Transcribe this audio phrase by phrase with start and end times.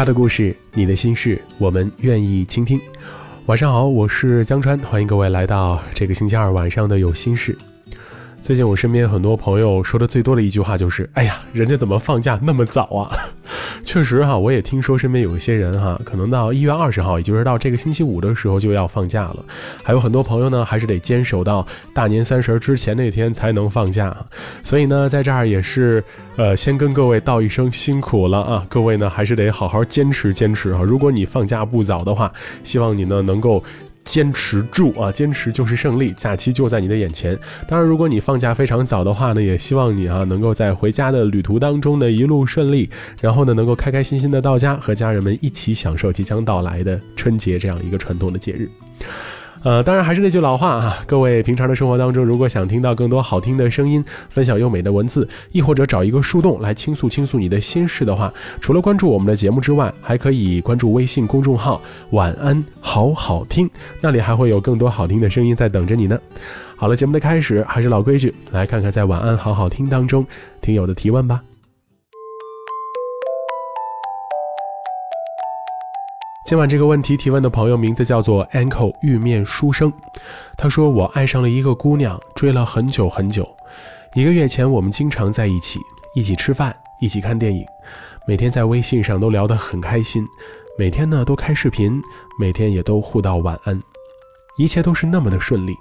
[0.00, 2.80] 他的故事，你的心事，我们愿意倾听。
[3.44, 7.54] 晚上好，我是江川，欢迎各位来到这个星期二晚上的有心事。
[8.40, 13.14] 最近我身边很多朋友说的最多的一句话就是：“哎呀，人家怎么放假那么早啊？”
[13.84, 19.44] 确实哈，我也听说身边有一些人哈，可能到一月二十号，也就是到这个星期五的时候就要放假了。
[19.82, 24.16] 还有很多朋友呢，还是得坚守到大年三十之前那天才能放假。
[24.62, 26.02] 所以呢，在这儿也是
[26.36, 28.66] 呃，先跟各位道一声辛苦了啊！
[28.68, 30.82] 各位呢，还是得好好坚持坚持哈。
[30.82, 32.32] 如果你放假不早的话，
[32.62, 33.62] 希望你呢能够。
[34.04, 35.12] 坚持住啊！
[35.12, 37.38] 坚持就是胜利，假期就在你的眼前。
[37.68, 42.90] 当然，如果你放假非常早的话呢，也希望你啊能够在回家的旅途当中呢一路顺利，
[43.20, 48.68] 然后呢能够开开心心的到家，和家人们一起享受即将到来的春节这样一个传统的节日。
[49.62, 61.78] 呃，当然还是那句老话啊，各位平常的生活当中，如果想听到更多好听的声音，分享优美的文字，亦或者找一个树洞来倾诉倾诉你的心事的话，除了关注我们的节目之外，还可以关注微信公众号
[62.12, 63.68] “晚安好好听”，
[64.00, 66.18] 那里还会有更多好听的声音在等着你呢。
[66.74, 70.26] 好了，节目的开始还是老规矩，来看看在“晚安好好听”当中
[70.62, 71.42] 听友的提问吧。
[76.50, 79.92] 今晚这个问题提问的朋友名字叫做 Ankle 玉面书生，
[80.58, 83.48] 他说我爱上了一个姑娘，追了很久很久。
[84.16, 85.78] 一个月前我们经常在一起，
[86.12, 87.64] 一起吃饭，一起看电影，
[88.26, 90.26] 每天在微信上都聊得很开心，
[90.76, 92.02] 每天呢都开视频，
[92.36, 93.80] 每天也都互道晚安，
[94.56, 95.76] 一切都是那么的顺利，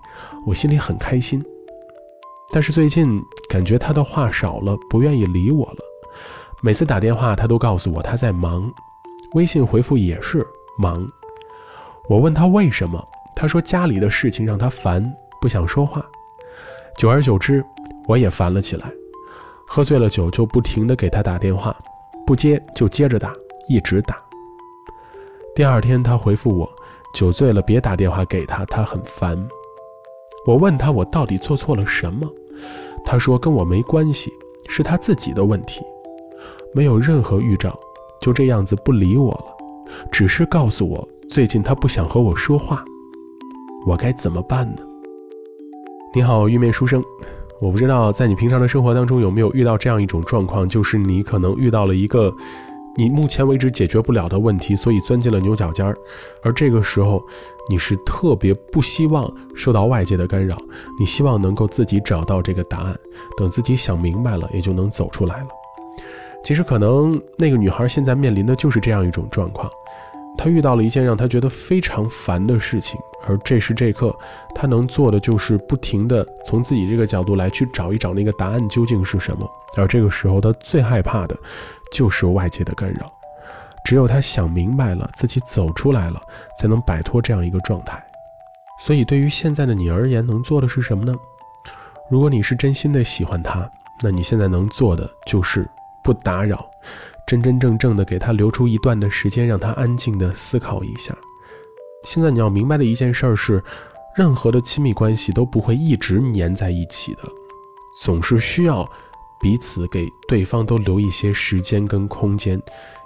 [0.46, 1.44] 我心里很开心。
[2.52, 5.80] 但是最近感觉他的话少了，不愿意理我了，
[6.62, 8.72] 每次打电话他都告诉我他在忙，
[9.34, 10.46] 微信回复也是。
[10.80, 11.06] 忙，
[12.08, 15.04] 我问他为什么，他说家里的事情让他烦，
[15.42, 16.02] 不想说话。
[16.96, 17.62] 久而久之，
[18.08, 18.90] 我也烦了起来，
[19.68, 21.76] 喝醉了酒就不停的给他打电话，
[22.26, 23.36] 不接就接着打，
[23.68, 24.16] 一直打。
[25.54, 26.70] 第二天他回复我，
[27.14, 29.38] 酒醉了别打电话给他，他很烦。
[30.46, 32.26] 我问他我到底做错了什么，
[33.04, 34.32] 他说跟我没关系，
[34.70, 35.82] 是他自己的问题，
[36.74, 37.78] 没有任何预兆，
[38.22, 39.59] 就这样子不理我了。
[40.12, 42.84] 只是告诉我，最近他不想和我说话，
[43.86, 44.82] 我该怎么办呢？
[46.14, 47.04] 你好，玉面书生，
[47.62, 52.34] 我不知道在你平常的生活当中有没有遇到这样一种状况，就是你可能遇到了一个
[52.98, 55.96] 你目前为止解决不了的问题，所以钻进了牛角尖儿，
[56.44, 57.24] 而这个时候
[57.70, 60.58] 你是特别不希望受到外界的干扰，
[61.00, 63.00] 你希望能够自己找到这个答案，
[63.38, 65.48] 等自己想明白了，也就能走出来了。
[66.42, 69.70] 其实可能那个女孩现在面临的就是这样一种状况，
[70.38, 74.16] 她遇到了一件让她觉得非常烦的事情，而这时这刻，
[74.56, 79.48] 她能做的就是不停的从自己这个角度来去找一找那个答案究竟是什么。
[79.78, 81.38] 而这个时候，她最害怕的
[81.92, 83.12] 就是外界的干扰，
[83.84, 86.20] 只有她想明白了，自己走出来了，
[86.58, 88.02] 才能摆脱这样一个状态。
[88.82, 91.14] 所以，对于现在的你而言，能做的是什么呢？
[92.10, 93.70] 如果你是真心的喜欢他，
[94.02, 95.68] 那你现在能做的就是。
[96.10, 96.68] 不打扰，
[97.28, 101.16] 真真正正的给他留出一段的时间，让他安静的思考一下。
[102.04, 103.64] 现在你要明白的一件事是，
[104.16, 107.20] 任何的亲密关系都不会一直粘在一起的，
[108.02, 108.90] 总是需要
[109.40, 112.60] 彼此给对方都留一些时间跟空间，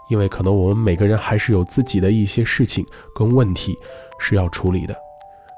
[0.07, 3.77] 因为可能我们每个人还是有自己的一些事情跟问题
[4.17, 4.95] 是要处理的。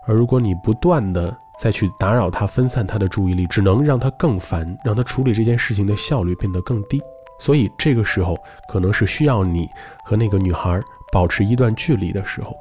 [0.08, 7.00] 而如果你不断的再去打扰他，分散他的注意力，只能让他更烦，让他处理这件事情的效率变得更低。
[7.46, 8.36] 所以这个时候
[8.68, 9.70] 可能是需要你
[10.04, 12.58] 和那个女孩保持一段距离的时候。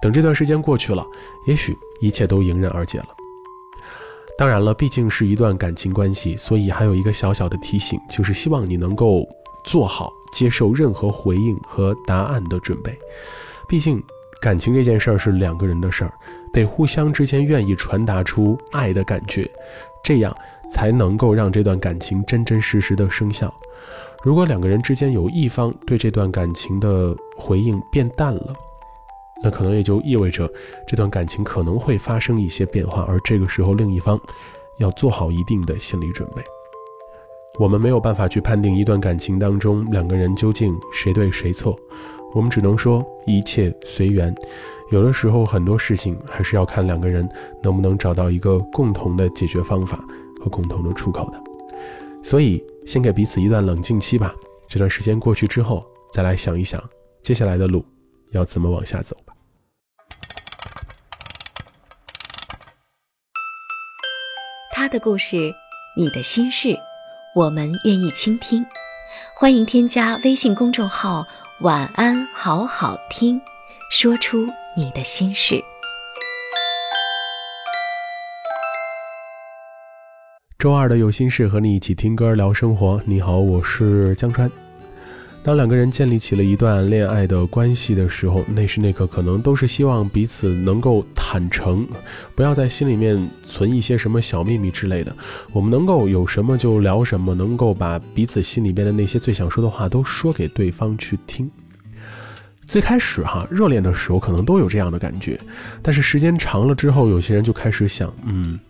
[0.00, 1.04] 等这段时间过去了，
[1.48, 3.08] 也许一切都迎刃而解了。
[4.38, 9.26] 当然了，毕竟是一段感情关系，所以还有一个小小的提醒，就是希望你能够
[9.64, 12.96] 做好接受任何回应和答案的准备。
[13.68, 14.00] 毕竟
[14.40, 16.12] 感情这件事儿是两个人的事儿，
[16.52, 19.50] 得互相之间愿意传达出爱的感觉，
[20.04, 20.32] 这样。
[20.70, 23.54] 才能够让这段感情真真实实的生效。
[24.22, 28.54] 如果两个人之间有一方对这段感情的回应变淡了，
[29.42, 30.48] 那可能也就意味着
[30.86, 34.16] 这段感情可能会发生一些变化，而这个时候另一方
[34.78, 36.42] 要做好一定的心理准备。
[37.58, 41.76] 我们没有办法去判定一段感情当中两个人究竟谁对谁错，
[42.32, 44.32] 我们只能说一切随缘。
[44.92, 47.28] 有的时候很多事情还是要看两个人
[47.60, 49.98] 能不能找到一个共同的解决方法。
[50.42, 51.40] 和共同的出口的，
[52.22, 54.34] 所以先给彼此一段冷静期吧。
[54.68, 56.82] 这段时间过去之后，再来想一想
[57.22, 57.84] 接下来的路
[58.30, 59.34] 要怎么往下走吧。
[64.70, 65.52] 他的故事，
[65.96, 66.76] 你的心事，
[67.36, 68.64] 我们愿意倾听。
[69.36, 71.26] 欢迎添加微信公众号
[71.60, 73.40] 晚安，好好听，
[73.90, 75.62] 说出你的心事。
[80.62, 83.02] 周二的有心事和你一起听歌聊生活。
[83.04, 84.48] 你好，我是江川。
[85.42, 91.84] 当两个人建立起了一段恋爱的关系的时候，那时那刻可能都是希望彼此能够坦诚，
[92.36, 95.12] 不要在心里面存一些什么小秘密之类的。
[95.50, 101.50] 我们能够有什么就聊什么，能够把彼此心里边的那些最想说的话都说给对方去听。
[102.64, 105.36] 最开始哈，热恋的时候可能都有这样的感觉，
[105.82, 108.60] 但是时间长了之后，有些人就开始想，嗯。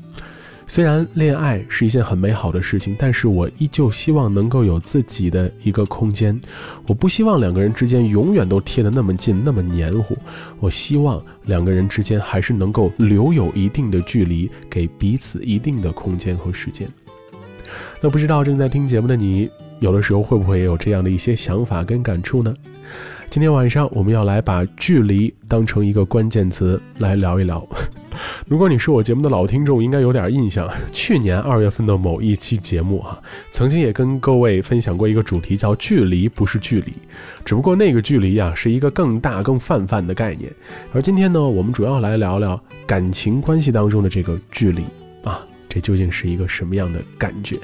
[0.67, 6.41] 虽然恋爱是一件很美好的事情，但是我依旧希望能够有自己的一个空间。
[6.87, 10.17] 我不希望两个人之间永远都贴得那么近，那么黏糊。
[10.61, 16.89] 我希望两个人之间还是能够留有一定的距离，给彼此一定的空间和时间。
[18.01, 19.51] 那不知道正在听节目的你，
[19.81, 22.55] 有的时候会不会也有这样的一些想法跟感触呢？
[23.29, 27.67] 今天晚上我们要来把距离当成一个关键词来聊一聊。
[28.47, 30.69] 如果你是我节目的老听众，应该有点印象。
[30.93, 33.21] 去年二月份的某一期节目哈，
[33.51, 36.93] 曾经也跟各位分享过一个主题，叫“距离不是距离”，
[37.45, 40.53] 只不过那个距离呀是一个更大、更泛泛的概念。
[40.93, 44.85] 而今天呢，我们主要来聊聊感情关系当中的这个距离
[45.25, 47.57] 啊，这究竟是一个什么样的感觉？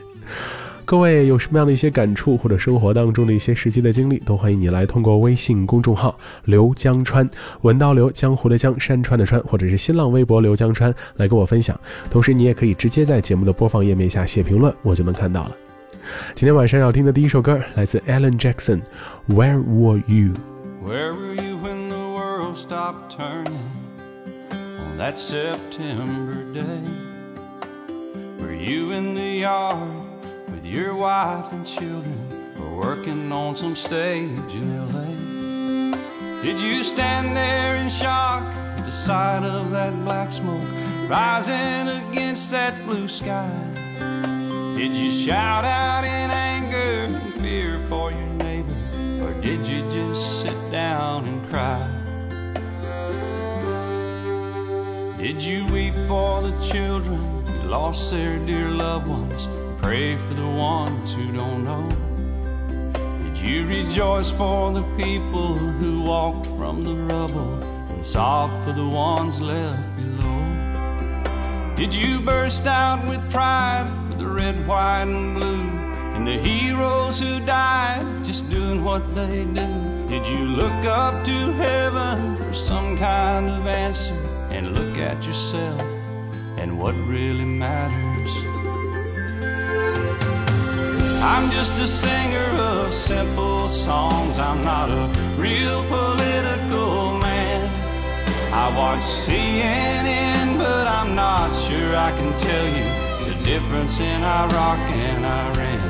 [0.88, 7.28] 各位有什么样的一些感触，或者生活当中的一些实际的经历，都欢迎你来通过微信公众号“刘江川”
[7.60, 11.78] 文刀刘江湖的江山川的川，或者是新浪微博“刘江川”来跟我分享。
[12.08, 15.52] 同时，你也可以直接在节目的播放页面下写评论，我就能看到了。
[16.34, 18.80] 今天晚上要听的第一首歌来自 Alan Jackson，
[19.34, 20.32] 《Where Were You》。
[20.82, 23.58] Where were you when the world stopped turning
[24.62, 26.80] on that September day?
[28.38, 30.07] Were you in the yard?
[30.68, 36.42] Your wife and children were working on some stage in LA.
[36.42, 38.42] Did you stand there in shock
[38.76, 40.68] at the sight of that black smoke
[41.08, 43.50] rising against that blue sky?
[44.76, 48.76] Did you shout out in anger and fear for your neighbor,
[49.22, 51.80] or did you just sit down and cry?
[55.16, 59.48] Did you weep for the children who lost their dear loved ones?
[59.88, 61.88] Pray for the ones who don't know?
[63.24, 67.54] Did you rejoice for the people who walked from the rubble
[67.92, 70.40] and sob for the ones left below?
[71.74, 75.70] Did you burst out with pride for the red, white, and blue
[76.16, 79.70] and the heroes who died just doing what they do?
[80.06, 84.12] Did you look up to heaven for some kind of answer
[84.50, 85.80] and look at yourself
[86.58, 88.57] and what really matters?
[91.20, 94.38] I'm just a singer of simple songs.
[94.38, 97.74] I'm not a real political man.
[98.52, 104.78] I watch CNN, but I'm not sure I can tell you the difference in Iraq
[104.78, 105.88] and Iran.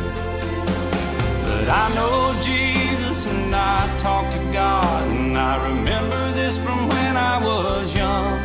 [1.44, 7.16] But I know Jesus and I talk to God, and I remember this from when
[7.18, 8.38] I was young.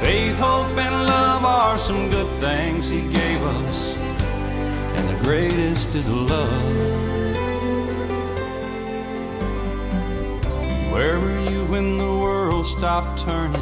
[0.00, 4.09] Faith, hope, and love are some good things He gave us
[5.22, 6.50] greatest is love.
[10.92, 13.60] Where were you when the world stopped turning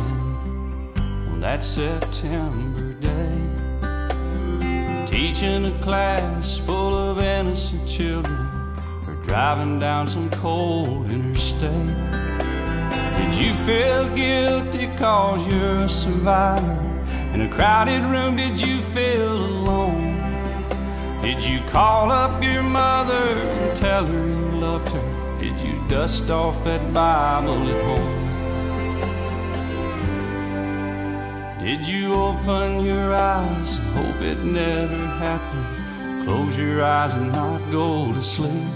[0.97, 3.41] on that September day?
[5.07, 8.49] Teaching a class full of innocent children
[9.07, 11.97] or driving down some cold interstate.
[13.19, 16.85] Did you feel guilty cause you're a survivor?
[17.35, 20.18] In a crowded room, did you feel alone?
[21.29, 25.39] Did you call up your mother and tell her you loved her?
[25.39, 28.15] Did you dust off that Bible at home?
[31.63, 36.25] Did you open your eyes and hope it never happened?
[36.25, 38.73] Close your eyes and not go to sleep.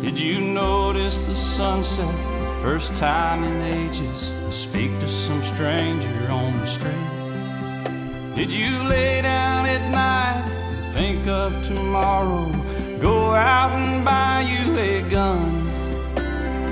[0.00, 6.56] Did you notice the sunset the first time in ages speak to some stranger on
[6.60, 8.36] the street?
[8.36, 10.61] Did you lay down at night
[10.92, 12.52] think of tomorrow.
[13.00, 15.64] Go out and buy you a gun.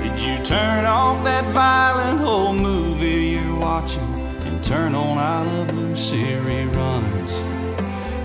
[0.03, 4.13] Did you turn off that violent old movie you're watching
[4.45, 7.33] and turn on I Love Lucy reruns?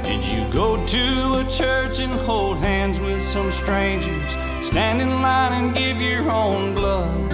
[0.03, 4.31] Did you go to a church and hold hands with some strangers?
[4.69, 7.31] Stand in line and give your own blood?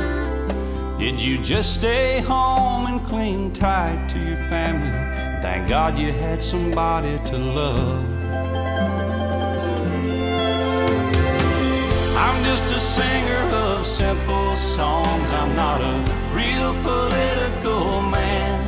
[1.00, 4.90] Did you just stay home and cling tight to your family?
[5.42, 8.21] Thank God you had somebody to love.
[12.24, 15.28] I'm just a singer of simple songs.
[15.40, 15.94] I'm not a
[16.32, 18.58] real political man.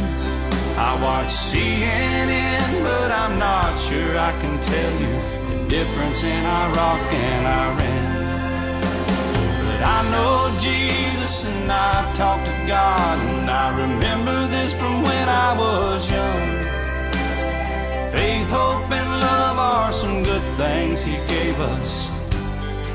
[0.77, 5.15] I watch CNN, but I'm not sure I can tell you
[5.51, 8.07] the difference in Iraq and Iran.
[9.67, 15.29] But I know Jesus and I talk to God, and I remember this from when
[15.29, 16.49] I was young.
[18.11, 22.14] Faith, hope, and love are some good things He gave us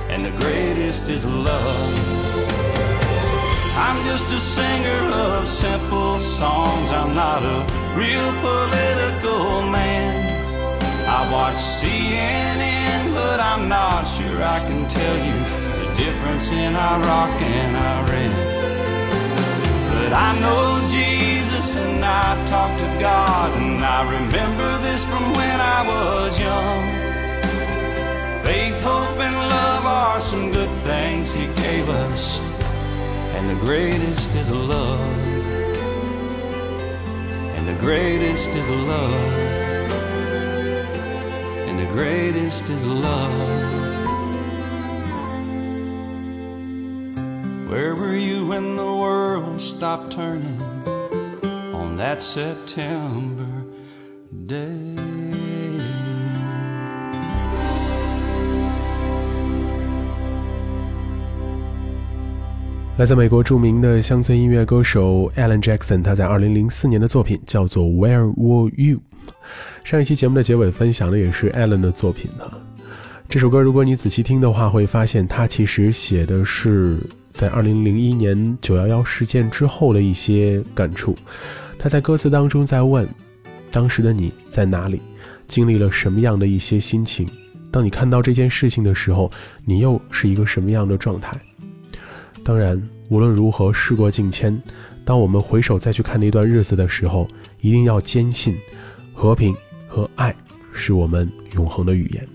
[0.10, 1.94] and the greatest is love.
[3.78, 6.90] I'm just a singer of simple songs.
[6.92, 7.60] I'm not a
[7.96, 10.12] real political man.
[11.08, 15.38] I watch CNN, but I'm not sure I can tell you
[15.80, 18.34] the difference in Iraq and Iran.
[19.94, 25.62] But I know Jesus and I talk to God, and I remember this from when
[25.62, 27.09] I was young.
[28.44, 32.40] Faith, hope, and love are some good things He gave us,
[33.36, 35.00] and the greatest is love.
[37.56, 39.34] And the greatest is love.
[41.68, 43.80] And the greatest is love.
[47.70, 50.62] Where were you when the world stopped turning
[51.74, 53.66] on that September
[54.46, 54.89] day?
[63.00, 68.98] 来自美国著名的乡村音乐歌手 Alan Jackson，他在2004年的作品叫做《Where Were You》。
[69.86, 72.44] 上一期节目的结尾分享的也是 Alan 的作品呢。
[73.30, 77.00] 这首歌如果你仔细听的话，会发现他其实写的是
[77.32, 81.16] 在2001年911事件之后的一些感触。
[81.78, 83.08] 他在歌词当中在问：
[83.72, 85.00] 当时的你在哪里？
[85.48, 87.26] 经历了什么样的一些心情？
[87.72, 89.32] 当你看到这件事情的时候，
[89.64, 91.32] 你又是一个什么样的状态？
[92.50, 94.60] 当然，无论如何，事过境迁。
[95.06, 97.28] 当我们回首再去看那段日子的时候，
[97.62, 98.58] 一定要坚信，
[99.14, 99.56] 和平
[99.88, 100.36] 和爱
[100.74, 102.28] 是我们永恒的语言。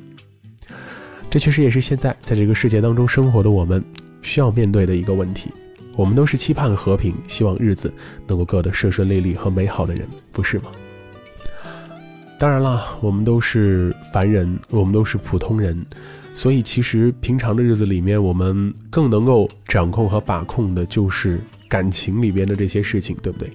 [1.29, 3.85] 这确实也是现在在这个世界当中生活的我们
[4.23, 5.51] 需要面对的一个问题。
[5.97, 7.93] 我们都是期盼和平，希望日子
[8.29, 10.67] 能够过得顺顺利利和美好的人，不是吗？
[12.39, 15.85] 当然了，我们都是凡人，我们都是普通人。
[16.35, 23.51] 所以，其实平常的日子里面，我们更能够掌控和把控的，就是感情里边的这些事情，对不对？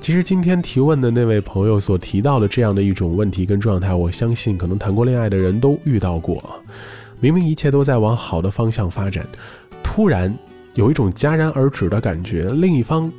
[0.00, 6.42] 其实今天提问的那位朋友所提到的这样的一种问题跟状态，我相信可能谈过恋爱的人都遇到过。
[7.18, 9.26] 明明一切都在往好的方向发展，
[9.82, 10.32] 突然
[10.74, 13.12] 有一种戛然而止的感觉，另一方。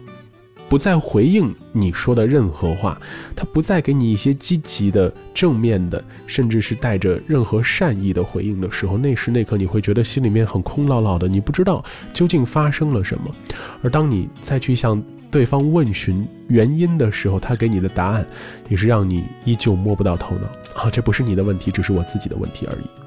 [0.70, 3.00] 不再回应你说的任何话，
[3.36, 11.84] 他不再给你一些积极的、正面的，甚至是带着任何善意的回应的时候，那时那刻你会觉得心里面很空落落的，你不知道
[12.14, 13.34] 究竟发生了什么。
[13.82, 18.28] 而当你再去向对方问询原因的时候，他给你的答案
[18.68, 20.48] 也是让你依旧摸不到头脑
[20.82, 20.90] 啊！
[20.92, 23.07] 这不是你的问题，只是我自己的问题而已。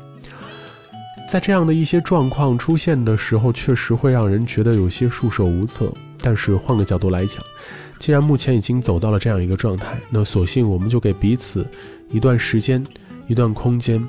[1.31, 5.93] 在这样的一些状况出现的时候，确实会让人觉得有些束手无策。
[6.21, 7.41] 但是换个角度来讲，
[8.01, 11.65] 既然目前已经走到了这样一个状态，那索性我们就给彼此
[12.11, 12.85] 一段时间、
[13.29, 14.05] 一段空间，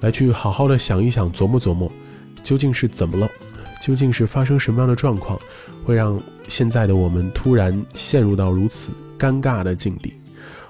[0.00, 1.90] 来去好好的想一想、琢磨琢磨，
[2.44, 3.26] 究竟是怎么了，
[3.80, 5.40] 究竟是发生什么样的状况，
[5.82, 10.12] 会让现在的我们突然陷入到如此尴尬的境地？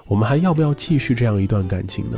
[0.05, 2.17] 我们还要不要继续这样一段感情呢？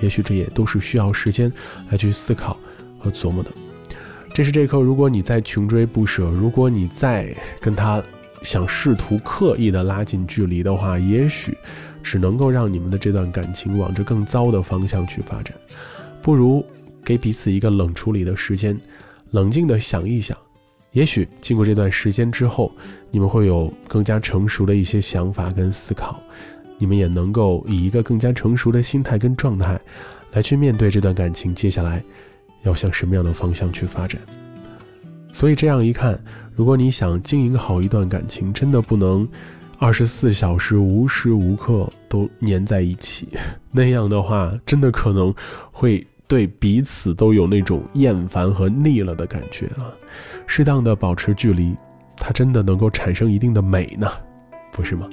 [0.00, 1.50] 也许这也都是需要时间
[1.88, 2.54] 来去思考
[3.00, 3.50] 和琢磨的。
[4.32, 8.00] 这是这刻，如果你在穷追不舍，如果你在跟他。
[8.42, 11.54] 想试图刻意的拉近距离的话，也许
[12.02, 15.54] 只能够让你们的这段感情往着更糟的方向去发展。
[16.22, 16.64] 不如
[17.04, 18.80] 给彼此一个冷处理的时间，
[19.32, 20.34] 冷静的想一想。
[20.92, 22.72] 也许经过这段时间之后，
[23.10, 26.18] 你们会有更加成熟的一些想法跟思考，
[26.78, 29.78] 你们也能够以一个更加成熟的心态跟状态
[30.32, 32.02] 来去面对这段感情，接下来
[32.62, 34.20] 要向什么样的方向去发展。
[35.32, 36.22] 所以这样一看。
[36.56, 39.26] 如果你想经营好一段感情，真的不能
[39.78, 43.28] 二十四小时无时无刻都粘在一起，
[43.70, 45.34] 那样的话，真的可能
[45.72, 49.88] 会对彼此都有那种厌烦和腻了的感觉啊。
[50.46, 51.74] 适当的保持距离，
[52.14, 54.06] 它真的能够产生一定的美呢，
[54.70, 55.08] 不是吗？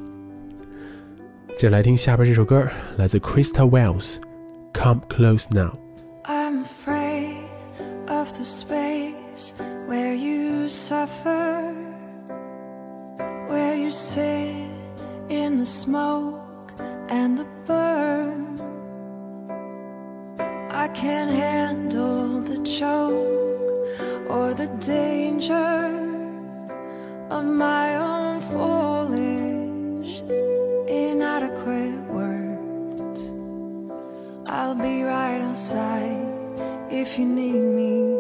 [1.52, 4.16] 接着来听下边这首歌，来自 Krista Wells，
[4.74, 5.78] 《Come Close Now》。
[15.58, 16.72] The smoke
[17.10, 18.60] and the burn.
[20.70, 25.80] I can't handle the choke or the danger
[27.32, 30.22] of my own foolish,
[30.88, 33.22] inadequate words.
[34.46, 36.28] I'll be right outside
[36.92, 38.17] if you need me,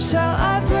[0.00, 0.77] 小爱。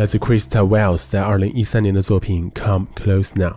[0.00, 3.50] 来自 Krista Wells 在二零一三年的作品《Come Close Now》。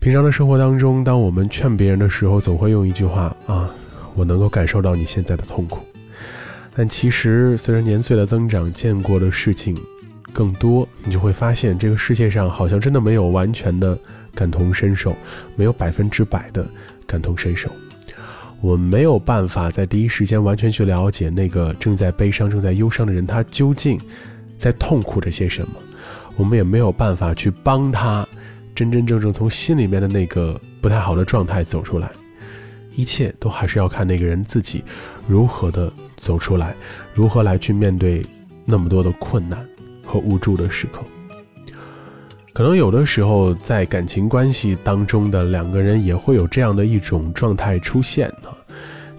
[0.00, 3.72] 平常的生活当中，当我们劝别人的时候，总会用一句话啊，
[4.16, 5.78] 我能够感受到你现在的痛苦。
[6.74, 9.78] 但其实，随着年岁的增长，见过的事情
[10.32, 13.96] 更多，你就会发现，这个世界上好像真的没有完全的
[14.34, 15.14] 感同身受，
[15.54, 16.66] 没有百分之百的
[17.06, 17.70] 感同身受。
[18.60, 23.96] 我们没有办法在第一时间完全去了解那个正在悲伤、正在忧伤的人，他究竟
[24.56, 25.74] 在痛苦着些什么。
[26.36, 28.26] 我们也没有办法去帮他
[28.74, 32.10] 真真正正从心里面的那个不太好的状态走出来。
[32.94, 34.82] 一切都还是要看那个人自己
[35.28, 36.74] 如何的走出来，
[37.12, 38.24] 如何来去面对
[38.64, 39.66] 那么多的困难
[40.04, 41.00] 和无助的时刻。
[42.54, 48.48] 可能有的时候，在感情关系当中的两个人也会有这样的一种状态出现呢，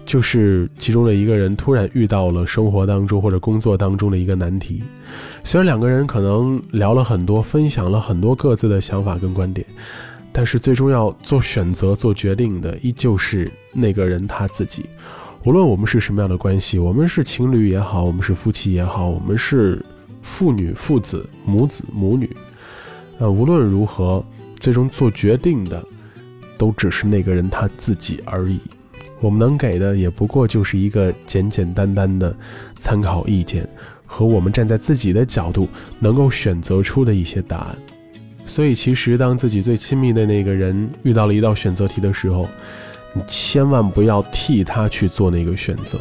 [0.08, 4.82] 就是其中的一个人突然遇到了生活当中或者工作当中的一个难题。
[5.44, 9.66] 虽然两个人可能聊了很多，分享了很多各自的想法跟观点，
[10.32, 14.86] 但是最终要做选择、做决定的依旧是那个人他自己。
[15.44, 19.84] 无论我们是什么样的关系，我们是情侣也好，我们是夫妻也好，我们是
[20.22, 22.34] 父女、父子、母子、母女。
[23.18, 24.24] 呃，无论如何，
[24.58, 25.84] 最终做决定的
[26.56, 28.58] 都只是那个人他自己而已。
[29.20, 32.34] 我们能给的也不过就是一个简简单单的
[32.78, 33.68] 参考意见
[34.06, 37.76] 和我们站在自己的角度能够选择出的一些答案。
[38.46, 42.48] 所以，其实当自己最亲密的那个人遇到了一道选择题的时候，
[43.12, 45.98] 你千万不要替他去做那个选择，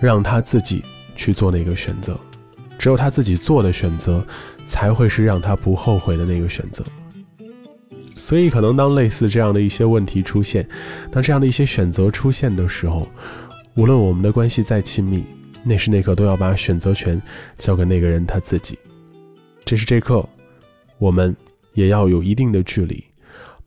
[0.00, 0.82] 让他自己
[1.14, 2.18] 去做那个选择。
[2.78, 4.24] 只有他自己做的选择，
[4.64, 6.82] 才会是让他不后悔的那个选择。
[8.16, 10.66] 所以，可能当类似这样的一些问题出现，
[11.12, 13.06] 当这样的一些选择出现的时候，
[13.74, 15.22] 无论我们的关系再亲密，
[15.62, 17.20] 那时那刻都要把选择权
[17.58, 18.78] 交给那个人他自己。
[19.64, 20.26] 这是这刻，
[20.98, 21.36] 我们
[21.74, 23.04] 也要有一定的距离，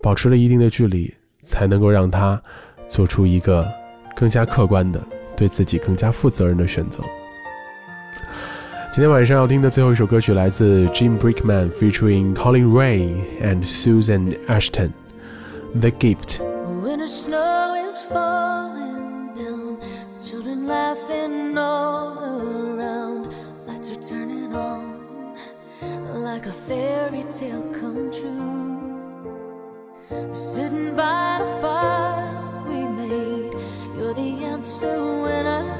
[0.01, 2.41] 保持了一定的距离，才能够让他
[2.87, 3.67] 做出一个
[4.15, 4.99] 更加客观的、
[5.37, 7.03] 对自己更加负责任的选择。
[8.92, 16.38] 今天晚上要听的最后一首歌曲来自 Jim Brickman featuring Colin Ray and Susan Ashton，《The Gift》。
[16.82, 19.78] Winter snow is falling down,
[20.22, 23.26] children laughing all around,
[23.66, 24.94] lights are turning on
[26.22, 28.80] like a fairy tale come true.
[30.32, 33.54] Sitting by the fire we made,
[33.96, 34.86] you're the answer
[35.22, 35.77] when I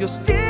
[0.00, 0.49] you'll still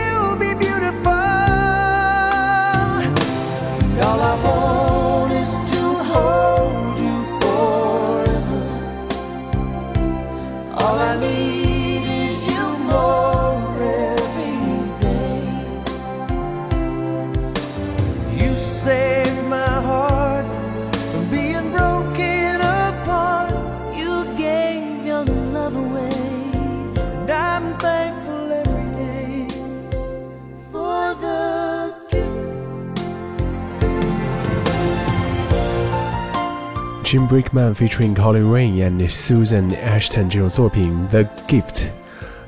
[37.10, 41.62] Jim Brickman featuring Colin Rain and Susan Ashton 这首作品《The Gift》，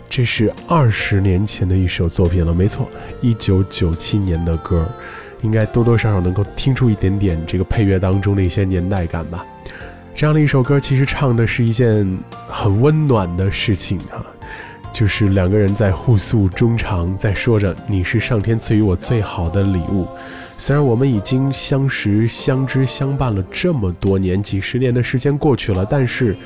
[0.09, 2.89] 这是二十年前的一首作品了，没错，
[3.21, 4.89] 一九九七年的歌，
[5.41, 9.45] 应该多多少少能够听出一点点这个配乐当中的一些年代感吧。
[10.15, 12.07] 这样的一首歌，其实唱的是一件
[12.47, 14.25] 很温暖的事情啊，
[14.93, 20.07] 就是两个人在互诉衷肠，在说着你是上天赐予我最好的礼物。
[20.63, 26.37] 虽然我们已经相识、相知、相伴了这么多年，几十年的时间过去了，但是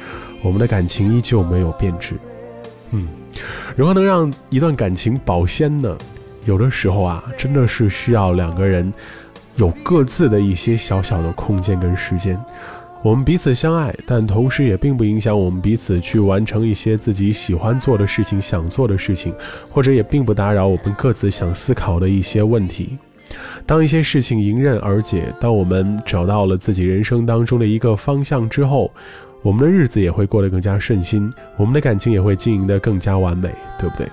[0.42, 2.14] 我们的感情依旧没有变质。
[2.92, 3.06] 嗯，
[3.76, 5.94] 如何能让一段感情保鲜呢？
[6.46, 8.90] 有的时候啊，真的是需要两个人
[9.56, 12.42] 有各自的一些小小的空间跟时间。
[13.02, 19.34] 我们彼此相爱，但同时也并不影响我们彼此去完成一些自己喜欢做的事情、想做的事情，
[19.70, 22.96] 或者也并不打扰我们各自想思考的一些问题。
[23.64, 28.90] 当一些事情迎刃而解，当我们找到了自己人生当中的一个方向之后，
[29.42, 34.08] 我们的日子也会过得更加顺心，我们的感情也会经营得更加完美，对不对？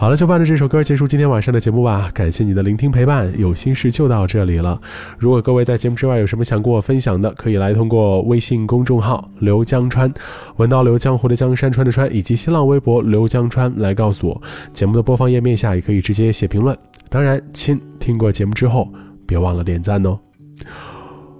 [0.00, 2.10] 好了，就伴着这首歌结束今天晚上的节目吧。
[2.14, 4.80] 感谢你的聆听陪伴，有心事就到这里了。
[5.18, 10.10] 如果各位在节目之外有什么想跟我分享的，可以来通过微信公众号“刘江川”，
[10.56, 14.42] 闻到刘江湖的江山川的川，以及新浪微博“刘江川”来告诉我。
[14.72, 16.74] 节目的播放页面下也可以直接写评论。
[17.10, 18.90] 当然，亲，听过节目之后
[19.26, 20.18] 别忘了点赞哦。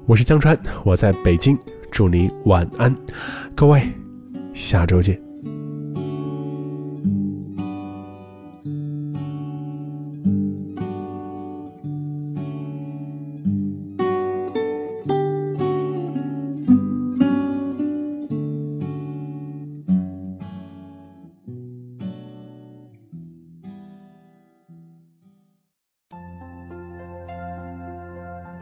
[0.05, 1.57] 我是江川，我在北京，
[1.91, 2.95] 祝你晚安，
[3.55, 3.81] 各位，
[4.53, 5.30] 下周见。